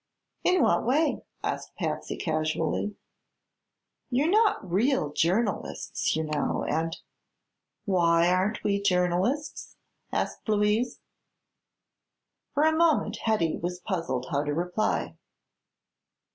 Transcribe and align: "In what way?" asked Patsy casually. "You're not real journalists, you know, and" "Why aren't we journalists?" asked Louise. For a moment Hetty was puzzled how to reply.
"In 0.43 0.63
what 0.63 0.83
way?" 0.83 1.21
asked 1.43 1.75
Patsy 1.75 2.15
casually. 2.17 2.95
"You're 4.09 4.31
not 4.31 4.67
real 4.67 5.13
journalists, 5.13 6.15
you 6.15 6.23
know, 6.23 6.63
and" 6.63 6.97
"Why 7.85 8.27
aren't 8.29 8.63
we 8.63 8.81
journalists?" 8.81 9.75
asked 10.11 10.49
Louise. 10.49 11.01
For 12.55 12.63
a 12.63 12.75
moment 12.75 13.17
Hetty 13.17 13.57
was 13.57 13.79
puzzled 13.79 14.25
how 14.31 14.43
to 14.43 14.55
reply. 14.55 15.17